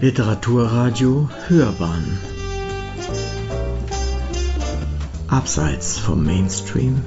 [0.00, 2.18] Literaturradio Hörbahn
[5.28, 7.00] Abseits vom Mainstream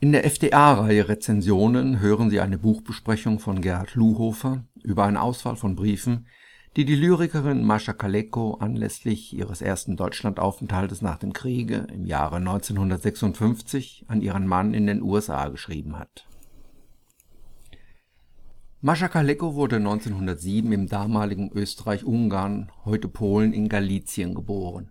[0.00, 5.76] In der FDA-Reihe Rezensionen hören Sie eine Buchbesprechung von Gerhard Luhofer über eine Auswahl von
[5.76, 6.26] Briefen,
[6.76, 14.06] die die Lyrikerin Mascha Kaleko anlässlich ihres ersten Deutschlandaufenthaltes nach dem Kriege im Jahre 1956
[14.08, 16.26] an ihren Mann in den USA geschrieben hat.
[18.80, 24.90] Mascha Kaleko wurde 1907 im damaligen Österreich-Ungarn, heute Polen, in Galizien geboren.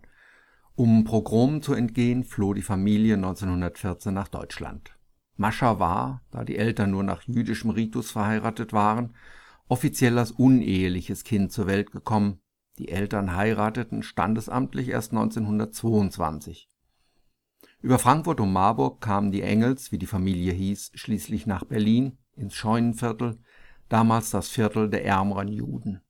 [0.76, 4.98] Um Pogromen zu entgehen, floh die Familie 1914 nach Deutschland.
[5.38, 9.14] Mascha war, da die Eltern nur nach jüdischem Ritus verheiratet waren
[9.68, 12.40] offiziell als uneheliches Kind zur Welt gekommen,
[12.78, 16.70] die Eltern heirateten standesamtlich erst 1922.
[17.82, 22.56] Über Frankfurt und Marburg kamen die Engels, wie die Familie hieß, schließlich nach Berlin ins
[22.56, 23.40] Scheunenviertel,
[23.90, 26.02] damals das Viertel der ärmeren Juden.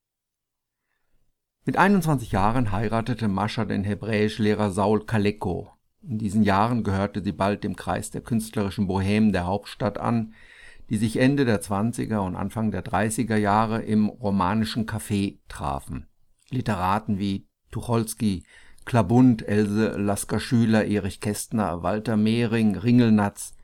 [1.66, 5.72] Mit 21 Jahren heiratete Mascha den Hebräischlehrer Saul Kaleko.
[6.02, 10.34] In diesen Jahren gehörte sie bald dem Kreis der künstlerischen Bohemen der Hauptstadt an,
[10.90, 16.08] die sich Ende der 20er und Anfang der 30er Jahre im romanischen Café trafen.
[16.52, 18.46] Literaten wie Tucholsky,
[18.86, 23.56] Klabund, Else Lasker-Schüler, Erich Kästner, Walter Mehring, Ringelnatz,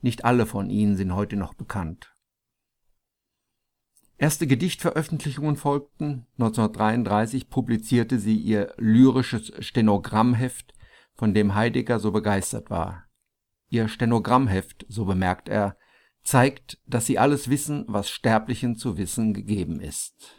[0.00, 2.09] nicht alle von ihnen sind heute noch bekannt.
[4.20, 6.26] Erste Gedichtveröffentlichungen folgten.
[6.32, 10.74] 1933 publizierte sie ihr lyrisches Stenogrammheft,
[11.14, 13.06] von dem Heidegger so begeistert war.
[13.70, 15.78] Ihr Stenogrammheft, so bemerkt er,
[16.22, 20.36] zeigt, dass sie alles wissen, was Sterblichen zu wissen gegeben ist.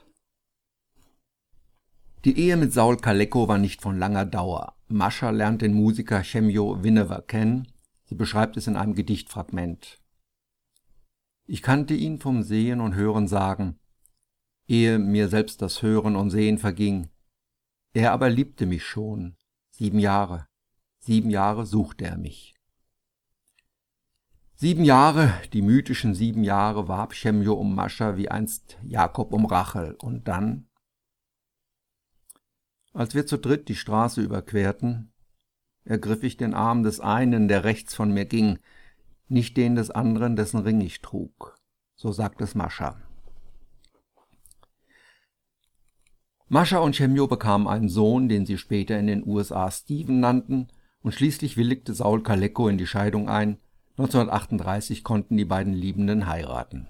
[2.23, 4.75] Die Ehe mit Saul Kaleko war nicht von langer Dauer.
[4.89, 7.67] Mascha lernt den Musiker Chemio Winever kennen.
[8.03, 10.00] Sie beschreibt es in einem Gedichtfragment.
[11.53, 13.77] Ich kannte ihn vom Sehen und Hören sagen,
[14.67, 17.09] ehe mir selbst das Hören und Sehen verging.
[17.91, 19.35] Er aber liebte mich schon,
[19.69, 20.47] sieben Jahre.
[20.99, 22.55] Sieben Jahre suchte er mich.
[24.55, 29.95] Sieben Jahre, die mythischen sieben Jahre, warb Chemio um Mascha wie einst Jakob um Rachel.
[29.95, 30.69] Und dann?
[32.93, 35.11] Als wir zu dritt die Straße überquerten,
[35.83, 38.57] ergriff ich den Arm des einen, der rechts von mir ging,
[39.31, 41.57] nicht den des anderen, dessen Ring ich trug.
[41.95, 42.97] So sagt es Mascha.
[46.47, 50.67] Mascha und Chemio bekamen einen Sohn, den sie später in den USA Steven nannten,
[51.01, 53.57] und schließlich willigte Saul Kaleko in die Scheidung ein,
[53.97, 56.87] 1938 konnten die beiden Liebenden heiraten.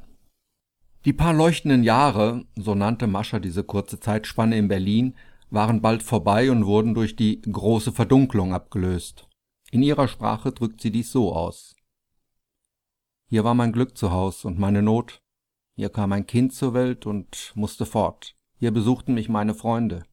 [1.06, 5.16] Die paar leuchtenden Jahre, so nannte Mascha diese kurze Zeitspanne in Berlin,
[5.50, 9.28] waren bald vorbei und wurden durch die große Verdunklung abgelöst.
[9.72, 11.76] In ihrer Sprache drückt sie dies so aus.
[13.32, 15.22] Hier war mein Glück zu Haus und meine Not.
[15.78, 18.36] Hier kam ein Kind zur Welt und musste fort.
[18.60, 20.04] Hier besuchten mich meine Freunde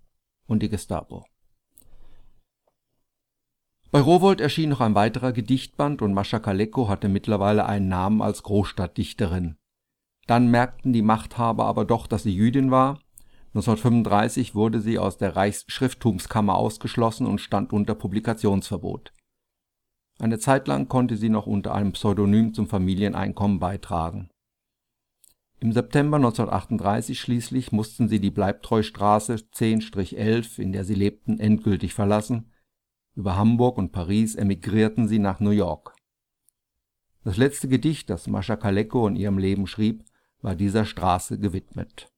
[0.47, 1.25] und die Gestapo.
[3.91, 8.45] Bei Rowohlt erschien noch ein weiterer Gedichtband und Mascha Kaleko hatte mittlerweile einen Namen als
[8.45, 9.57] Großstadtdichterin.
[10.29, 13.01] Dann merkten die Machthaber aber doch, dass sie Jüdin war.
[13.49, 19.13] 1935 wurde sie aus der Reichsschrifttumskammer ausgeschlossen und stand unter Publikationsverbot.
[20.19, 24.31] Eine Zeit lang konnte sie noch unter einem Pseudonym zum Familieneinkommen beitragen.
[25.61, 32.53] Im September 1938 schließlich mussten sie die Bleibtreustraße 10-11, in der sie lebten, endgültig verlassen
[33.19, 35.97] über Hamburg und Paris emigrierten sie nach New York.
[37.25, 40.05] Das letzte Gedicht, das Mascha Kaleko in ihrem Leben schrieb,
[40.41, 42.13] war dieser Straße gewidmet.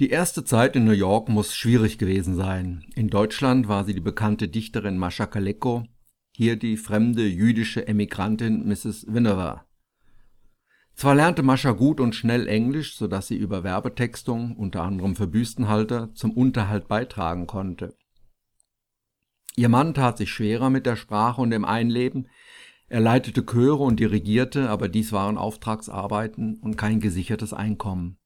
[0.00, 2.84] Die erste Zeit in New York muss schwierig gewesen sein.
[2.96, 5.84] In Deutschland war sie die bekannte Dichterin Mascha Kaleko,
[6.32, 9.06] hier die fremde jüdische Emigrantin Mrs.
[9.08, 9.66] Winever.
[10.96, 15.28] Zwar lernte Mascha gut und schnell Englisch, so dass sie über Werbetextung, unter anderem für
[15.28, 17.94] Büstenhalter, zum Unterhalt beitragen konnte.
[19.54, 22.26] Ihr Mann tat sich schwerer mit der Sprache und dem Einleben.
[22.88, 28.18] Er leitete Chöre und dirigierte, aber dies waren Auftragsarbeiten und kein gesichertes Einkommen.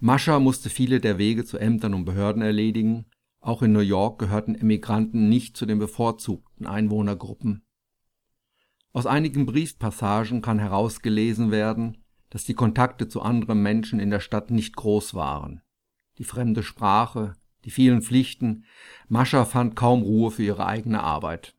[0.00, 3.06] Mascha musste viele der Wege zu Ämtern und Behörden erledigen.
[3.40, 7.64] Auch in New York gehörten Emigranten nicht zu den bevorzugten Einwohnergruppen.
[8.92, 14.50] Aus einigen Briefpassagen kann herausgelesen werden, dass die Kontakte zu anderen Menschen in der Stadt
[14.50, 15.62] nicht groß waren.
[16.18, 18.64] Die fremde Sprache, die vielen Pflichten,
[19.08, 21.54] Mascha fand kaum Ruhe für ihre eigene Arbeit.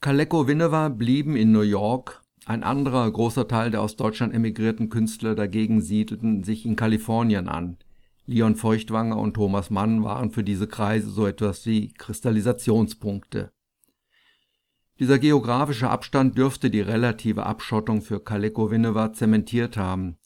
[0.00, 5.34] Kaleko Winewa blieben in New York, ein anderer großer Teil der aus Deutschland emigrierten Künstler
[5.34, 7.76] dagegen siedelten sich in Kalifornien an.
[8.26, 13.52] Leon Feuchtwanger und Thomas Mann waren für diese Kreise so etwas wie Kristallisationspunkte.
[14.98, 20.18] Dieser geografische Abstand dürfte die relative Abschottung für Kaleko-Winnewar zementiert haben.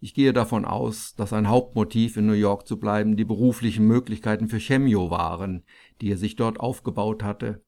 [0.00, 4.48] Ich gehe davon aus, dass ein Hauptmotiv in New York zu bleiben die beruflichen Möglichkeiten
[4.48, 5.64] für Chemio waren,
[6.00, 7.64] die er sich dort aufgebaut hatte.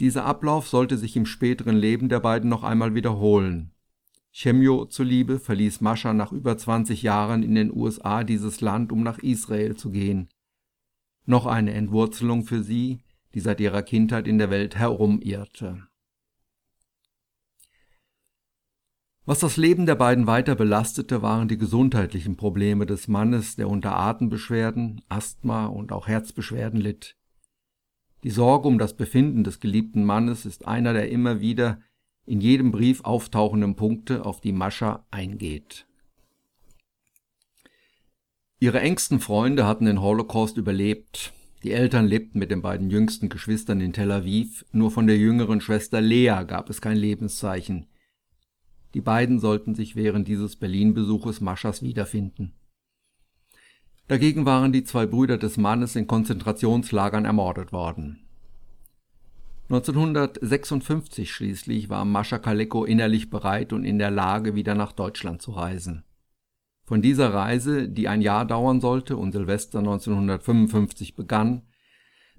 [0.00, 3.72] Dieser Ablauf sollte sich im späteren Leben der beiden noch einmal wiederholen.
[4.32, 9.18] Chemio zuliebe verließ Mascha nach über 20 Jahren in den USA dieses Land, um nach
[9.18, 10.30] Israel zu gehen.
[11.26, 13.00] Noch eine Entwurzelung für sie,
[13.34, 15.86] die seit ihrer Kindheit in der Welt herumirrte.
[19.26, 23.94] Was das Leben der beiden weiter belastete, waren die gesundheitlichen Probleme des Mannes, der unter
[23.96, 27.19] Atembeschwerden, Asthma und auch Herzbeschwerden litt.
[28.22, 31.80] Die Sorge um das Befinden des geliebten Mannes ist einer der immer wieder
[32.26, 35.86] in jedem Brief auftauchenden Punkte, auf die Mascha eingeht.
[38.58, 41.32] Ihre engsten Freunde hatten den Holocaust überlebt.
[41.62, 45.62] Die Eltern lebten mit den beiden jüngsten Geschwistern in Tel Aviv, nur von der jüngeren
[45.62, 47.86] Schwester Lea gab es kein Lebenszeichen.
[48.92, 52.52] Die beiden sollten sich während dieses Berlin-Besuches Maschas wiederfinden.
[54.10, 58.26] Dagegen waren die zwei Brüder des Mannes in Konzentrationslagern ermordet worden.
[59.68, 65.52] 1956 schließlich war Mascha Kaleko innerlich bereit und in der Lage, wieder nach Deutschland zu
[65.52, 66.02] reisen.
[66.86, 71.68] Von dieser Reise, die ein Jahr dauern sollte und Silvester 1955 begann,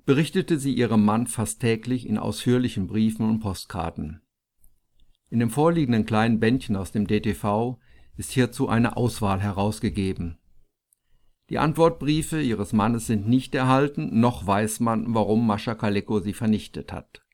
[0.06, 4.22] berichtete sie ihrem Mann fast täglich in ausführlichen Briefen und Postkarten.
[5.30, 7.80] In dem vorliegenden kleinen Bändchen aus dem DTV
[8.18, 10.38] ist hierzu eine Auswahl herausgegeben.
[11.51, 16.94] Die Antwortbriefe ihres Mannes sind nicht erhalten, noch weiß man, warum Mascha Kaleko sie vernichtet
[16.94, 17.25] hat.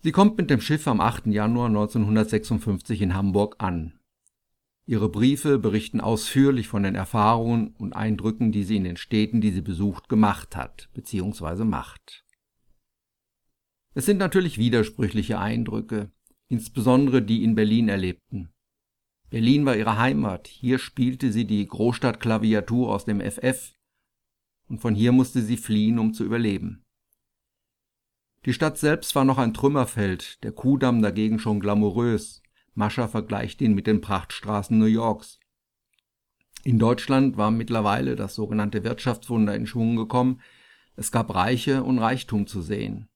[0.00, 1.26] Sie kommt mit dem Schiff am 8.
[1.26, 3.98] Januar 1956 in Hamburg an.
[4.86, 9.50] Ihre Briefe berichten ausführlich von den Erfahrungen und Eindrücken, die sie in den Städten, die
[9.50, 11.64] sie besucht, gemacht hat bzw.
[11.64, 12.24] macht.
[13.94, 16.12] Es sind natürlich widersprüchliche Eindrücke,
[16.46, 18.52] insbesondere die in Berlin erlebten.
[19.30, 23.74] Berlin war ihre Heimat, hier spielte sie die Großstadtklaviatur aus dem FF,
[24.68, 26.84] und von hier musste sie fliehen, um zu überleben.
[28.44, 32.42] Die Stadt selbst war noch ein Trümmerfeld, der Kudamm dagegen schon glamourös.
[32.74, 35.40] Mascha vergleicht ihn mit den Prachtstraßen New Yorks.
[36.64, 40.40] In Deutschland war mittlerweile das sogenannte Wirtschaftswunder in Schwung gekommen,
[40.96, 43.08] es gab Reiche und Reichtum zu sehen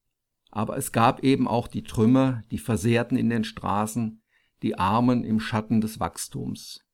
[0.52, 4.21] aber es gab eben auch die Trümmer, die Versehrten in den Straßen,
[4.62, 6.84] die Armen im Schatten des Wachstums.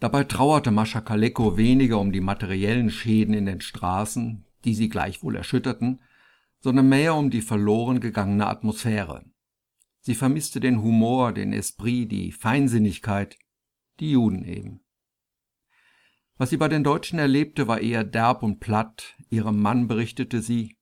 [0.00, 5.36] Dabei trauerte Mascha Kaleko weniger um die materiellen Schäden in den Straßen, die sie gleichwohl
[5.36, 6.00] erschütterten,
[6.60, 9.24] sondern mehr um die verloren gegangene Atmosphäre.
[10.00, 13.36] Sie vermisste den Humor, den Esprit, die Feinsinnigkeit,
[14.00, 14.80] die Juden eben.
[16.38, 19.14] Was sie bei den Deutschen erlebte, war eher derb und platt.
[19.28, 20.78] Ihrem Mann berichtete sie,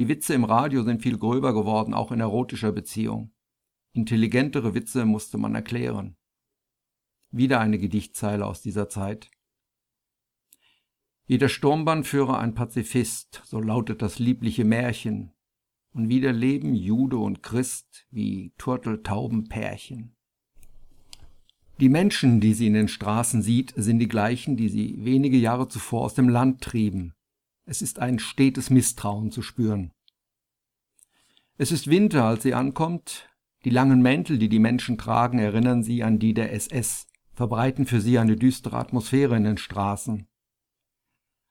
[0.00, 3.34] die Witze im Radio sind viel gröber geworden, auch in erotischer Beziehung.
[3.92, 6.16] Intelligentere Witze musste man erklären.
[7.30, 9.30] Wieder eine Gedichtzeile aus dieser Zeit.
[11.26, 15.34] Jeder Sturmbannführer ein Pazifist, so lautet das liebliche Märchen,
[15.92, 20.16] und wieder leben Jude und Christ wie Turteltaubenpärchen.
[21.78, 25.68] Die Menschen, die sie in den Straßen sieht, sind die gleichen, die sie wenige Jahre
[25.68, 27.12] zuvor aus dem Land trieben.
[27.64, 29.92] Es ist ein stetes Misstrauen zu spüren.
[31.56, 33.28] Es ist Winter, als sie ankommt.
[33.64, 38.00] Die langen Mäntel, die die Menschen tragen, erinnern sie an die der SS, verbreiten für
[38.00, 40.26] sie eine düstere Atmosphäre in den Straßen.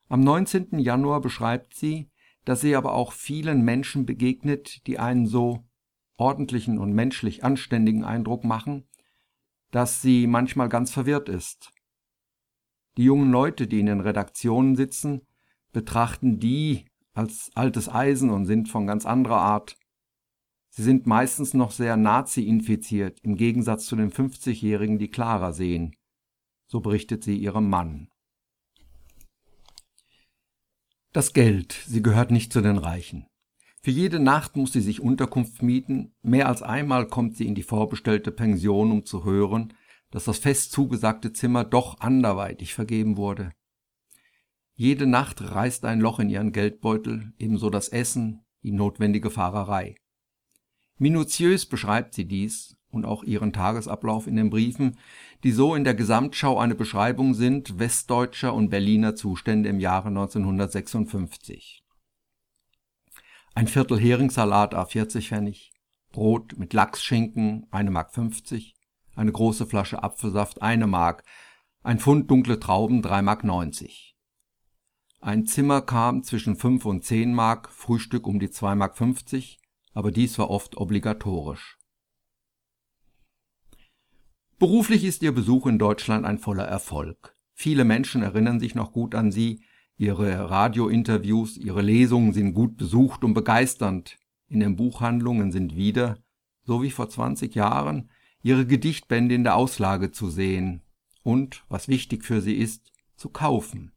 [0.08, 0.80] Am 19.
[0.80, 2.10] Januar beschreibt sie,
[2.44, 5.64] dass sie aber auch vielen Menschen begegnet, die einen so
[6.16, 8.88] ordentlichen und menschlich anständigen Eindruck machen,
[9.70, 11.72] dass sie manchmal ganz verwirrt ist.
[12.96, 15.22] Die jungen Leute, die in den Redaktionen sitzen,
[15.72, 19.76] betrachten die als altes Eisen und sind von ganz anderer Art.
[20.70, 25.96] Sie sind meistens noch sehr Nazi-infiziert, im Gegensatz zu den 50-Jährigen, die klarer sehen.
[26.66, 28.08] So berichtet sie ihrem Mann.
[31.12, 33.26] Das Geld, sie gehört nicht zu den Reichen.
[33.82, 37.62] Für jede Nacht muss sie sich Unterkunft mieten, mehr als einmal kommt sie in die
[37.62, 39.72] vorbestellte Pension, um zu hören,
[40.10, 43.52] dass das fest zugesagte Zimmer doch anderweitig vergeben wurde.
[44.80, 49.96] Jede Nacht reißt ein Loch in ihren Geldbeutel, ebenso das Essen, die notwendige Fahrerei.
[50.96, 54.96] Minutiös beschreibt sie dies und auch ihren Tagesablauf in den Briefen,
[55.44, 61.84] die so in der Gesamtschau eine Beschreibung sind westdeutscher und Berliner Zustände im Jahre 1956.
[63.54, 65.72] Ein Viertel Heringssalat a 40 Pfennig,
[66.10, 68.76] Brot mit Lachsschinken 1 Mark 50,
[69.14, 71.22] eine große Flasche Apfelsaft 1 Mark,
[71.82, 74.09] ein Pfund dunkle Trauben 3 Mark 90.
[75.22, 79.44] Ein Zimmer kam zwischen 5 und 10 Mark, Frühstück um die 2,50 Mark,
[79.92, 81.76] aber dies war oft obligatorisch.
[84.58, 87.36] Beruflich ist ihr Besuch in Deutschland ein voller Erfolg.
[87.52, 89.62] Viele Menschen erinnern sich noch gut an sie,
[89.98, 94.16] ihre Radiointerviews, ihre Lesungen sind gut besucht und begeisternd.
[94.48, 96.16] In den Buchhandlungen sind wieder,
[96.62, 98.08] so wie vor 20 Jahren,
[98.40, 100.80] ihre Gedichtbände in der Auslage zu sehen
[101.22, 103.92] und, was wichtig für sie ist, zu kaufen.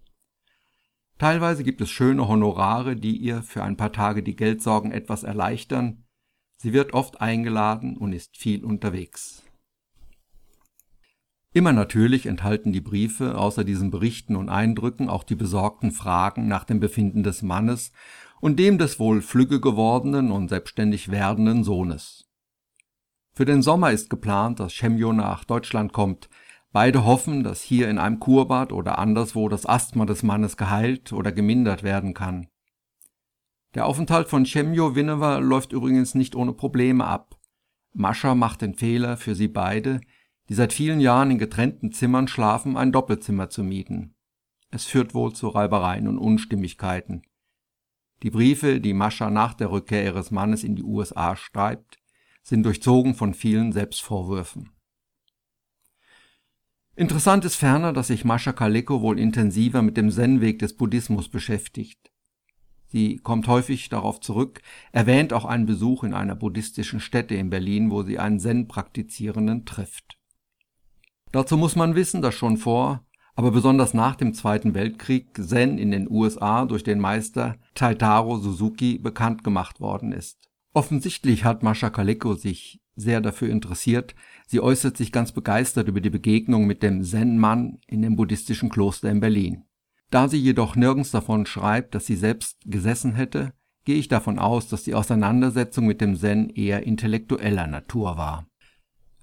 [1.23, 6.03] Teilweise gibt es schöne Honorare, die ihr für ein paar Tage die Geldsorgen etwas erleichtern.
[6.57, 9.41] Sie wird oft eingeladen und ist viel unterwegs.
[11.53, 16.65] Immer natürlich enthalten die Briefe außer diesen Berichten und Eindrücken auch die besorgten Fragen nach
[16.65, 17.93] dem Befinden des Mannes
[18.41, 22.29] und dem des wohl flügge gewordenen und selbstständig werdenden Sohnes.
[23.31, 26.27] Für den Sommer ist geplant, dass Chemjo nach Deutschland kommt,
[26.73, 31.31] Beide hoffen, dass hier in einem Kurbad oder anderswo das Asthma des Mannes geheilt oder
[31.31, 32.47] gemindert werden kann.
[33.75, 37.37] Der Aufenthalt von Chemjo Winnewer läuft übrigens nicht ohne Probleme ab.
[37.93, 40.01] Mascha macht den Fehler für sie beide,
[40.49, 44.15] die seit vielen Jahren in getrennten Zimmern schlafen, ein Doppelzimmer zu mieten.
[44.71, 47.21] Es führt wohl zu Reibereien und Unstimmigkeiten.
[48.23, 51.99] Die Briefe, die Mascha nach der Rückkehr ihres Mannes in die USA schreibt,
[52.41, 54.72] sind durchzogen von vielen Selbstvorwürfen.
[56.95, 62.11] Interessant ist ferner, dass sich Mascha Kaleko wohl intensiver mit dem Zen-Weg des Buddhismus beschäftigt.
[62.85, 67.89] Sie kommt häufig darauf zurück, erwähnt auch einen Besuch in einer buddhistischen Stätte in Berlin,
[67.89, 70.19] wo sie einen Zen-Praktizierenden trifft.
[71.31, 75.89] Dazu muss man wissen, dass schon vor, aber besonders nach dem Zweiten Weltkrieg Zen in
[75.89, 80.51] den USA durch den Meister Taitaro Suzuki bekannt gemacht worden ist.
[80.75, 84.15] Offensichtlich hat Mascha Kaleko sich sehr dafür interessiert.
[84.47, 89.09] Sie äußert sich ganz begeistert über die Begegnung mit dem Zen-Mann in dem buddhistischen Kloster
[89.09, 89.63] in Berlin.
[90.09, 93.53] Da sie jedoch nirgends davon schreibt, dass sie selbst gesessen hätte,
[93.85, 98.47] gehe ich davon aus, dass die Auseinandersetzung mit dem Zen eher intellektueller Natur war.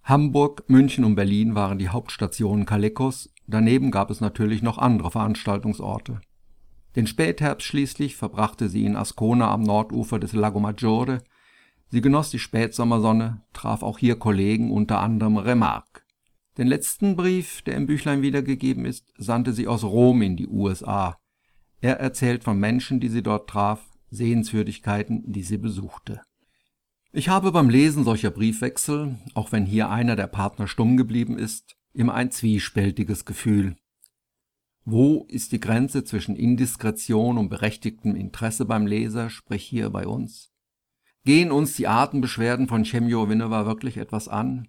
[0.03, 6.21] Hamburg, München und Berlin waren die Hauptstationen Kalekos, daneben gab es natürlich noch andere Veranstaltungsorte.
[6.97, 11.23] Den Spätherbst schließlich verbrachte sie in Ascona am Nordufer des Lago Maggiore,
[11.91, 16.03] Sie genoss die Spätsommersonne, traf auch hier Kollegen, unter anderem Remarque.
[16.57, 21.19] Den letzten Brief, der im Büchlein wiedergegeben ist, sandte sie aus Rom in die USA.
[21.81, 26.21] Er erzählt von Menschen, die sie dort traf, Sehenswürdigkeiten, die sie besuchte.
[27.13, 31.77] Ich habe beim Lesen solcher Briefwechsel, auch wenn hier einer der Partner stumm geblieben ist,
[31.93, 33.77] immer ein zwiespältiges Gefühl.
[34.85, 40.50] Wo ist die Grenze zwischen Indiskretion und berechtigtem Interesse beim Leser, sprich hier bei uns?
[41.25, 44.69] Gehen uns die Atembeschwerden von Chemio Winova wirklich etwas an?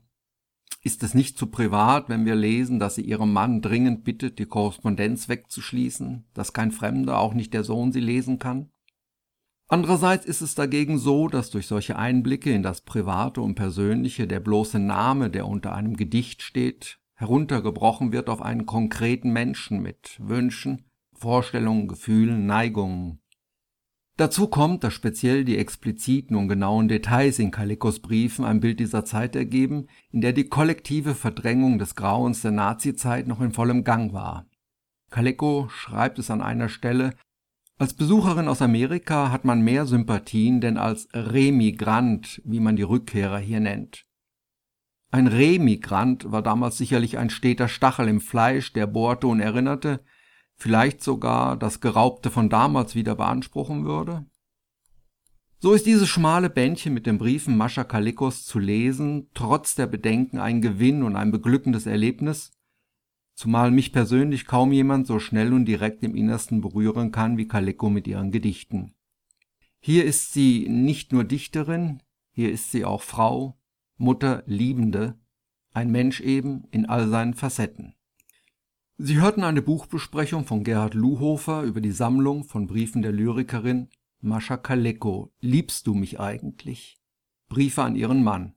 [0.84, 4.46] Ist es nicht zu privat, wenn wir lesen, dass sie ihrem Mann dringend bittet, die
[4.46, 8.70] Korrespondenz wegzuschließen, dass kein Fremder, auch nicht der Sohn, sie lesen kann?
[9.70, 14.42] Andererseits ist es dagegen so, dass durch solche Einblicke in das Private und Persönliche der
[14.42, 20.90] bloße Name, der unter einem Gedicht steht, heruntergebrochen wird auf einen konkreten Menschen mit Wünschen,
[21.14, 23.21] Vorstellungen, Gefühlen, Neigungen.
[24.22, 29.04] Dazu kommt, dass speziell die expliziten und genauen Details in Kalikos Briefen ein Bild dieser
[29.04, 34.14] Zeit ergeben, in der die kollektive Verdrängung des Grauens der Nazizeit noch in vollem Gang
[34.14, 34.46] war.
[35.10, 37.16] Kaliko schreibt es an einer Stelle,
[37.80, 43.40] als Besucherin aus Amerika hat man mehr Sympathien denn als Remigrant, wie man die Rückkehrer
[43.40, 44.06] hier nennt.
[45.10, 50.00] Ein Remigrant war damals sicherlich ein steter Stachel im Fleisch, der bohrte und erinnerte,
[50.62, 54.26] vielleicht sogar das Geraubte von damals wieder beanspruchen würde?
[55.58, 60.38] So ist dieses schmale Bändchen mit den Briefen Mascha Kalikos zu lesen, trotz der Bedenken
[60.38, 62.52] ein Gewinn und ein beglückendes Erlebnis,
[63.34, 67.90] zumal mich persönlich kaum jemand so schnell und direkt im Innersten berühren kann wie Kaliko
[67.90, 68.94] mit ihren Gedichten.
[69.80, 72.04] Hier ist sie nicht nur Dichterin,
[72.34, 73.58] hier ist sie auch Frau,
[73.98, 75.18] Mutter, Liebende,
[75.74, 77.96] ein Mensch eben in all seinen Facetten.
[78.98, 84.58] Sie hörten eine Buchbesprechung von Gerhard Luhofer über die Sammlung von Briefen der Lyrikerin Mascha
[84.58, 87.02] Kaleko Liebst du mich eigentlich?
[87.50, 88.54] Briefe an ihren Mann.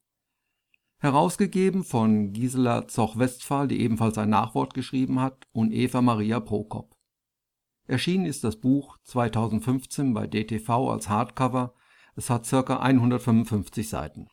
[0.98, 6.94] Herausgegeben von Gisela Zoch-Westphal, die ebenfalls ein Nachwort geschrieben hat, und Eva Maria Prokop.
[7.86, 11.74] Erschienen ist das Buch 2015 bei DTV als Hardcover.
[12.16, 12.78] Es hat ca.
[12.78, 14.28] 155 Seiten